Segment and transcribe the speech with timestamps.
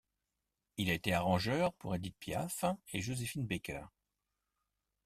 [0.77, 3.85] Il a été arrangeur pour Édith Piaf et Joséphine Baker.